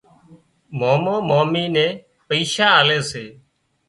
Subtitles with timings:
[0.79, 1.93] مامو مامي نين
[2.27, 3.25] پئيشا آلي سي